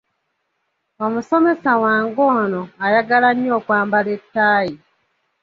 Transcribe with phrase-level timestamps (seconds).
[1.05, 4.75] Omusomesa wange ono ayagala nnyo okwambala ettaayi.